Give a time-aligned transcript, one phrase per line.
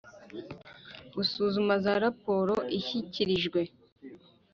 [1.15, 3.61] Gusuzuma za raporo ishyikirijwe